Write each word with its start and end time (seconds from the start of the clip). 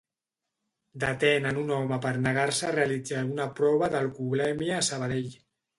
Detenen 1.03 1.59
un 1.65 1.69
home 1.77 2.01
per 2.07 2.15
negar-se 2.29 2.67
a 2.71 2.75
realitzar 2.79 3.23
una 3.35 3.49
prova 3.61 3.95
d'alcoholèmia 3.97 4.79
a 4.81 4.87
Sabadell 4.93 5.33